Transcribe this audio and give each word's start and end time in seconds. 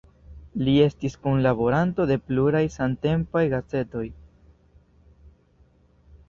Li 0.67 0.71
estis 0.85 1.17
kunlaboranto 1.25 2.07
de 2.11 2.17
pluraj 2.29 2.63
samtempaj 2.77 3.45
gazetoj. 3.53 4.07